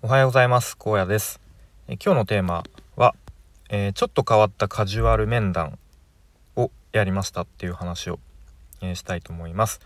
[0.00, 0.76] おはようございます。
[0.76, 1.40] 高野です。
[1.88, 2.62] え今日のテーマ
[2.94, 3.16] は、
[3.68, 5.76] えー、ちょっと変わったカジュアル面談
[6.54, 8.20] をやりましたっていう話を、
[8.80, 9.80] えー、したいと思います。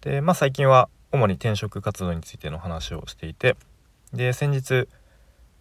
[0.00, 3.56] でまあ最近は主に転職活動についての話をしていて
[4.12, 4.86] で先日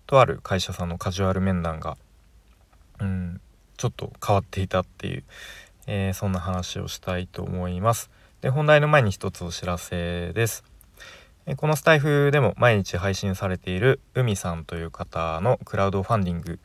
[0.05, 1.97] とある会社さんのカジュアル面談が
[2.99, 3.41] うん
[3.77, 5.23] ちょっと変わっていたっていう、
[5.87, 8.11] えー、そんな話をしたいと思います。
[8.41, 10.63] で本題の前に一つお知らせです。
[11.55, 16.59] このスタイフでも毎日配信されている海さんという方のクラウドファンディング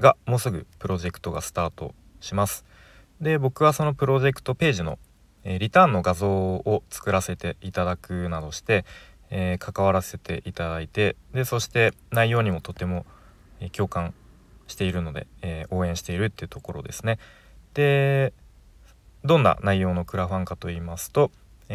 [0.00, 2.64] がもうすぐプロジェクトがスタートします。
[3.20, 4.98] で僕はそのプロジェクトページの、
[5.44, 8.84] えリターンの画像を作らせていただくなどして、
[9.30, 13.06] えー、関わらせていただいてでそして内容にもとても、
[13.60, 14.12] え共感
[14.66, 17.20] しているので、えー、応援しているっていうところですね。
[17.74, 18.32] で
[19.24, 21.30] どんな内容のクラファンかと言いますと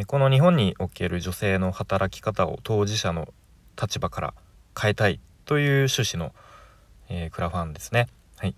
[0.07, 3.33] この日本における女性の働き方を当事者の
[3.79, 4.33] 立場から
[4.79, 6.33] 変えたいという趣旨の、
[7.09, 8.07] えー、クラファンですね。
[8.37, 8.55] はい、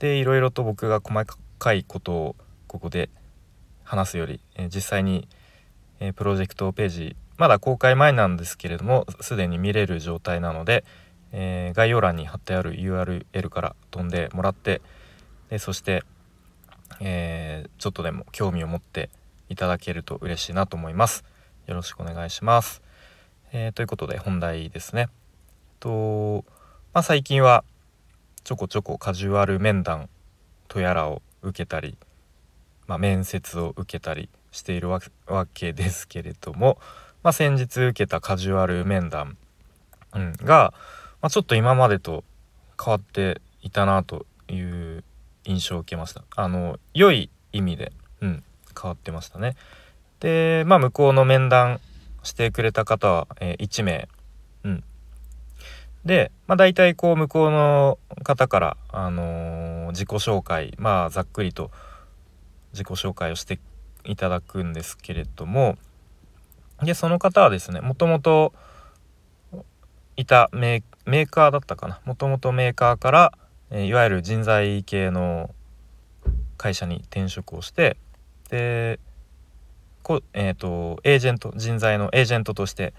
[0.00, 1.24] でいろいろと僕が細
[1.58, 3.10] かいことをここで
[3.84, 5.28] 話すより、えー、実際に、
[6.00, 10.84] えー、プロジェクトページまだ公開前なんですけれどもすでに見れる状態なので、
[11.32, 14.82] え概要欄に貼ってある URL から飛んでもらって
[15.48, 16.04] でそして、
[17.00, 19.08] えちょっとでも興味を持って
[19.52, 21.24] いただけると嬉しいなと思います。
[21.66, 22.82] よろしくお願いします。
[23.52, 25.08] えー、ということで本題ですね。
[25.78, 26.44] と
[26.94, 27.64] まあ、最近は
[28.44, 30.08] ちょこちょこカジュアル面談
[30.68, 31.98] とやらを受けたり、
[32.86, 35.00] まあ、面接を受けたりしているわ
[35.52, 36.78] けですけれども、
[37.22, 39.36] まあ、先日受けたカジュアル面談、
[40.14, 40.72] うん、が、
[41.20, 42.24] まあ、ちょっと今までと
[42.82, 45.04] 変わっていたなという
[45.44, 46.24] 印象を受けました。
[46.36, 48.44] あの良い意味で、うん、
[48.78, 49.56] 変わってましたね。
[50.20, 51.80] でまあ向こうの面談
[52.22, 54.08] してくれた方は、えー、1名。
[54.64, 54.84] うん、
[56.04, 61.70] で、まあ、大体こう向こうの方から、あのー、自己紹介まあざっくりと
[62.72, 63.58] 自己紹介をして
[64.04, 65.76] いただくんですけれども
[66.82, 68.52] でその方はですねもともと
[70.16, 73.32] いたメーカーだったかなもともとメーカーから、
[73.70, 75.50] えー、いわゆる人材系の
[76.56, 77.96] 会社に転職をして
[78.52, 79.00] で
[80.02, 82.92] こ、えーと、エージェント人材のエージェントとして、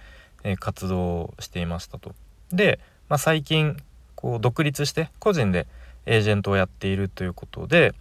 [0.44, 2.16] えー、活動していましたと。
[2.52, 3.78] で、まあ、最近
[4.16, 5.68] こう独立して個人で
[6.08, 7.94] エージェントをやっているということで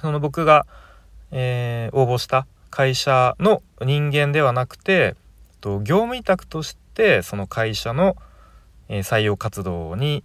[0.00, 0.66] その僕が、
[1.32, 5.16] えー、応募した会社の人間ではなくて
[5.60, 8.16] と業務委託としてその会社の、
[8.88, 10.22] えー、採用活動に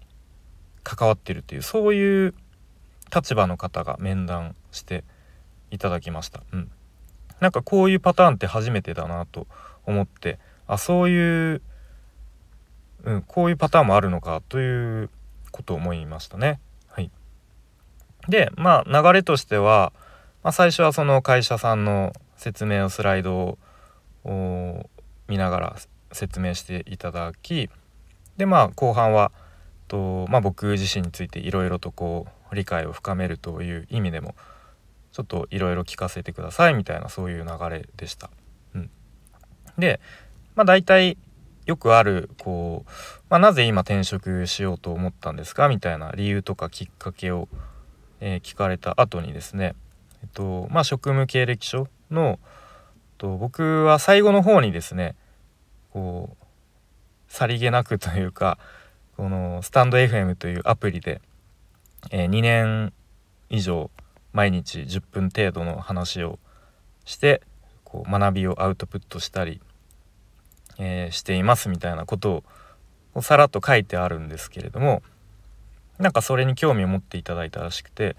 [0.83, 2.35] 関わっているというそういう
[3.13, 5.03] 立場の方が面談して
[5.71, 6.41] いただきました。
[6.51, 6.71] うん、
[7.39, 9.47] なんかこういうパターンって初めてだなと
[9.85, 11.61] 思ってあそういう、
[13.03, 15.09] うん、こういうパターンもあるのかという
[15.51, 16.59] ことを思いましたね。
[16.87, 17.11] はい、
[18.27, 19.93] でまあ流れとしては、
[20.43, 23.57] まあ、最初はその会社さんの説明をスライド
[24.23, 24.89] を
[25.27, 25.75] 見ながら
[26.11, 27.69] 説明していただき
[28.37, 29.31] でまあ後半は
[29.87, 34.35] と、まあ、僕自身についていろいろとこう理解を深めるという意味でも
[35.17, 38.29] ちょっといろいろ聞かせてくださいみたいなそういう流れでした。
[38.75, 38.91] うん、
[39.79, 39.99] で、
[40.53, 41.17] まあ、大体
[41.65, 42.91] よくあるこう、
[43.27, 45.69] まあ、なぜ今転職しようと思ったんですか？
[45.69, 47.49] みたいな理由とかきっかけを、
[48.19, 49.73] えー、聞かれた後にですね、
[50.21, 52.37] えっとまあ、職務経歴書の
[53.17, 55.15] と僕は最後の方にですね
[55.93, 56.45] こう
[57.27, 58.59] さりげなくというか
[59.15, 61.21] このスタンド FM というアプリで、
[62.11, 62.93] えー、2年
[63.49, 63.89] 以上
[64.37, 66.37] 毎日10分程度の話を
[67.05, 67.41] して
[67.83, 69.59] こう学びをアウトプットしたり、
[70.77, 72.43] えー、していますみたいなこと
[73.15, 75.01] をさらっと書いてあるんですけれども
[75.97, 78.15] なんかそれに興味を持っていただいたらしくて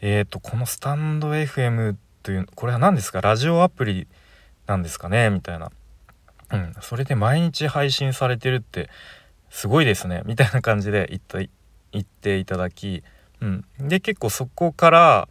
[0.00, 3.20] えーとこのスタンド FM というこれは何ですか？
[3.20, 4.06] ラジオアプリ
[4.66, 5.28] なんですかね？
[5.28, 5.70] みたいな、
[6.50, 8.88] うん、それで毎日配信されてるって
[9.50, 10.22] すごいですね。
[10.24, 11.38] みたいな感じで言った
[11.92, 13.02] 言っていただき、
[13.42, 15.28] うん、で結構そこから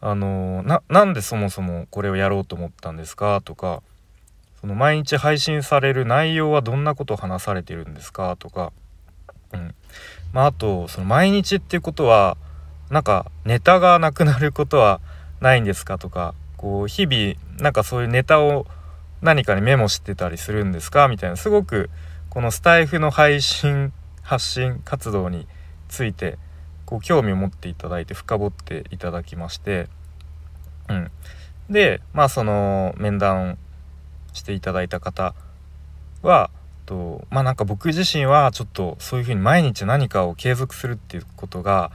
[0.00, 3.40] あのななんでそもそもこれをやろうと思ったんですか？
[3.44, 3.82] とか
[4.60, 8.36] その毎日配信される内容はどんなことを話されてるんですか？
[8.38, 8.72] とか、
[9.52, 9.74] うん。
[10.32, 12.36] まあ、あとその毎日っていうことは
[12.90, 15.00] なんかネタがなくなることは
[15.40, 15.98] ないんですか？
[15.98, 18.66] とかこう日々なんかそういうネタを
[19.20, 21.08] 何かにメモしてたりするんですか？
[21.08, 21.90] みたいなすごく
[22.30, 23.92] このスタイフの配信
[24.22, 25.46] 発信活動に
[25.88, 26.38] ついて
[26.88, 29.88] こう興味を持っていただいて深掘っていただきまして、
[30.88, 31.10] うん、
[31.68, 33.58] でまあその面談
[34.32, 35.34] していただいた方
[36.22, 36.48] は
[36.86, 41.90] とまあなんか僕自身はちょっとそういうふうに毎日何かを継続するっていうことが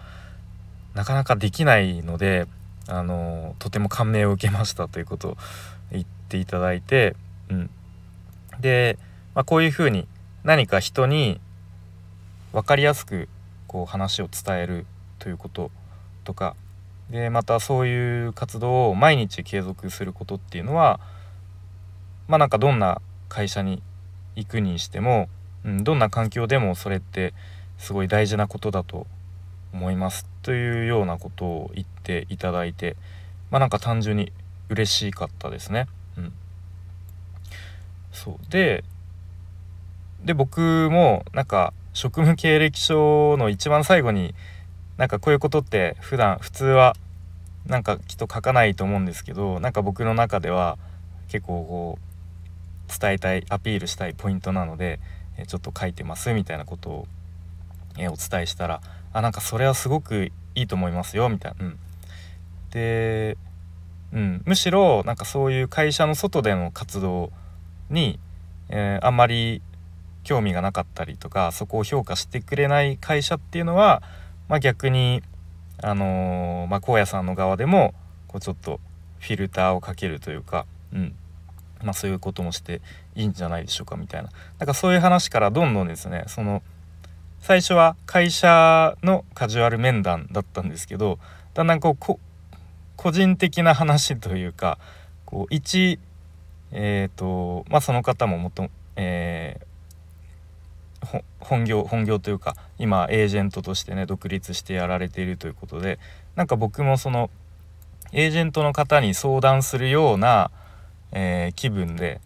[0.94, 2.46] なかなかできないので
[2.88, 5.38] あのとても感銘を受けましたということを
[5.92, 7.16] 言っていただいて、
[7.50, 7.70] うん、
[8.60, 9.00] で、
[9.34, 10.08] まあ、こういうふうに
[10.44, 11.42] 何か人に
[12.52, 13.28] 分かりやすく
[13.74, 14.86] こう話を伝える
[15.18, 15.72] ということ
[16.24, 16.56] とか。
[17.10, 21.02] でまたそういう活動を毎日継続することっていうのは
[22.28, 23.84] まあなんかどんな会社に
[24.36, 25.28] 行くにしても、
[25.66, 27.34] うん、どんな環境でもそれって
[27.78, 29.06] すごい大事なことだと
[29.74, 32.96] 思いますというようなことを言っていただいて
[33.52, 34.32] まあなんか単純に
[34.70, 35.88] 嬉しかったですね。
[36.18, 36.34] うん、
[38.12, 38.52] そう。
[38.52, 38.84] で
[40.24, 44.34] で僕もなんか職務経歴書の一番最後に
[44.98, 46.96] なんかこういうことって普段普通は
[47.66, 50.78] なんかきっと書かないと思うんですけどなんか僕の中では
[51.30, 55.00] 結構こう伝えたいアピールしたいポイントなので
[55.48, 57.08] ちょっと書いてますみたいなことを
[57.98, 58.82] お伝えしたら
[59.14, 61.66] あなんかそれはすごくいいと思いますよみたいな。
[61.66, 61.80] うん、
[62.72, 63.38] で、
[64.12, 67.32] うん、むしろなんかそういう会社の外での活動
[67.90, 68.20] に、
[68.70, 69.62] えー、あんまり
[70.24, 74.02] 興味がなかったりとかそこを評価してくれない会社っていうのは、
[74.48, 75.22] まあ、逆に
[75.82, 77.94] あのー、まあ、荒野さんの側でも
[78.28, 78.80] こうちょっと
[79.20, 81.16] フィルターをかけるというか、うん。
[81.84, 82.82] まあ、そういうこともして
[83.16, 84.30] いいんじゃないでしょうかみたいな。
[84.60, 86.62] なんかそういう話からどんどんですねその
[87.40, 91.20] 最初は会社のカジュアル面談だったんですけど
[91.54, 92.18] だんだんこう
[92.96, 94.80] 個人的な話というか
[95.26, 96.00] こう一
[96.72, 99.66] えっ、ー、とまあその方ももと、えー、
[101.54, 106.00] 本業本業というか今エージェントとしてね独立してやられているということで
[106.36, 107.30] なんか僕もその
[108.12, 110.50] エージェントの方に相談するような、
[111.12, 112.22] えー、気分で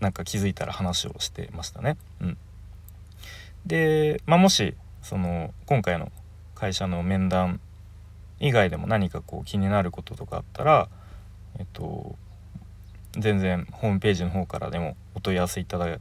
[0.00, 1.98] なんか気づいたら話をしてましたね。
[2.22, 2.38] うん、
[3.66, 6.10] で、まあ、もしその今回の
[6.54, 7.60] 会社の面談
[8.40, 10.88] 以外でも何かこう気になることとかあったら
[11.58, 12.16] えっと
[13.12, 16.00] 全然ホームページの方からでもお問い合わせいただけ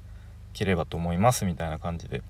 [0.66, 2.22] ればと思いますみたいな感じで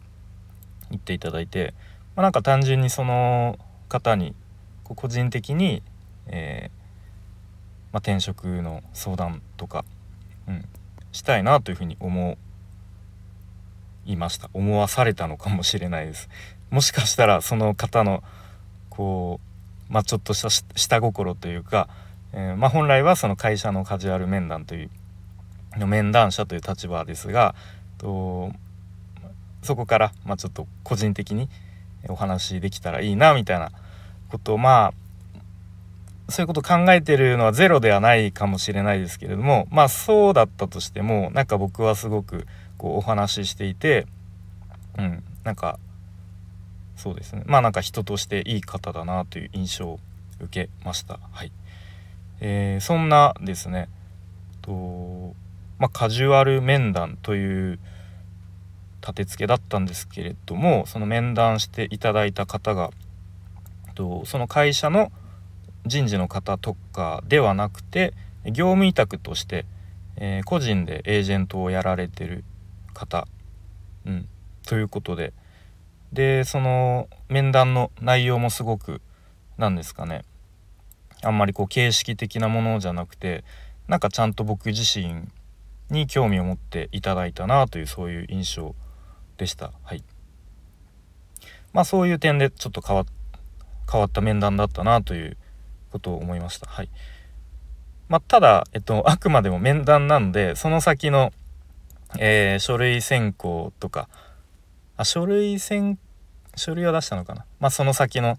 [0.90, 1.74] 言っていただいて、
[2.16, 3.58] まあ、なんか単純にその
[3.90, 4.36] 方に
[4.84, 5.81] 個人的に、
[6.28, 9.86] えー、まあ、転職の相談とか、
[10.48, 10.66] うん、
[11.12, 12.38] したいなというふうに思
[14.06, 14.50] いました。
[14.54, 16.30] 思わされたのかもしれないです。
[16.70, 18.24] もしかしたらその方の
[18.90, 19.40] こ
[19.90, 21.88] うまあちょっとした下心というか、
[22.34, 24.90] えー、まあ、本来はその会社のカジュアル面談という
[25.78, 27.56] の面談者という立場ですが
[28.04, 28.52] と
[29.64, 31.50] そこから、まあ、ちょっと個人的に
[32.10, 33.72] お話できたらいいなみたいな。
[34.34, 34.94] ことをまあ
[36.32, 42.48] そういうこと考えてるのはゼロではないかもしれないですけれどもまあそうだったとしてもなんか僕はすごく
[42.78, 44.08] こうお話ししていて
[44.98, 45.78] うんなんか
[46.96, 47.44] そうですね。
[47.48, 50.00] まあなんか人としていい方だなという印象を
[50.40, 51.20] 受けました。
[51.32, 51.52] はい、
[52.40, 53.90] えー、そんなですね。
[54.62, 55.36] と
[55.84, 57.80] まあカジュアル面談という
[59.02, 62.92] 立て付けだったんですけれどもその面談していただいた方が
[63.94, 65.12] とその会社の
[65.86, 68.14] 人事の方とかではなくて
[68.46, 69.66] 業務委託として、
[70.16, 72.46] えー、個人でエージェントをやられてる
[72.94, 73.28] 方、
[74.06, 74.30] うん、
[74.66, 75.34] ということで。
[76.14, 79.02] でその面談の内容もすごく
[79.58, 80.24] 何ですかね。
[81.24, 83.44] あんまりこう形式的なものじゃなくて
[83.88, 85.28] なんかちゃんと僕自身
[85.94, 88.76] に興味を持っていただいたなというそういう印象
[89.38, 89.72] でした。
[89.84, 90.04] はい、
[91.72, 93.06] まあそういう点でちょっと変わ
[93.90, 95.38] 変わった面談だったなという
[95.92, 96.70] ことを思いました。
[96.70, 96.90] はい
[98.10, 101.32] まあ、ただ、えっと、あくまでも面談なんでその先の
[102.20, 104.08] えー、書類選考とか
[104.98, 105.98] あ書類選
[106.56, 107.44] 書類は出したのかな？
[107.60, 108.38] まあその先の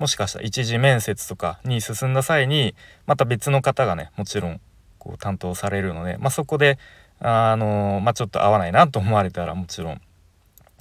[0.00, 2.74] もしかしたら一次面接とかに進んだ際に
[3.06, 4.60] また別の方がねもちろん
[5.04, 6.78] こう担当されるので、まあ、そこで
[7.20, 10.00] あのまあ、ちょっと合わないなと思われたらもちろん、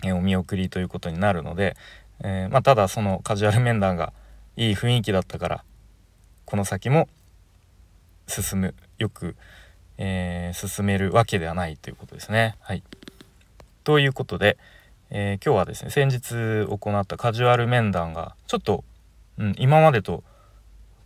[0.03, 1.77] え、お見送りということになるので、
[2.23, 4.11] えー、まあ、ただそのカジュアル面談が
[4.57, 5.63] いい雰囲気だったから
[6.45, 7.07] この先も
[8.27, 9.35] 進むよく
[9.97, 12.55] えー、進めるわけではないということですね。
[12.61, 12.83] はい、
[13.83, 14.57] ということで、
[15.09, 18.83] えー、今日はですね先日行ったカジュアル面談がちょっと、
[19.37, 20.23] うん、今までと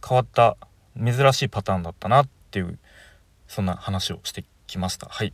[0.08, 0.56] 変わった
[0.98, 2.80] 珍しいパターンだったなっていう
[3.48, 5.08] そんな話をしてきました。
[5.08, 5.34] はい、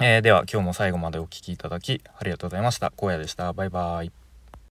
[0.00, 2.92] えー、では今日も最後までお聴きいただきありがとうございました。
[3.00, 3.52] 荒野でした。
[3.52, 4.27] バイバイ。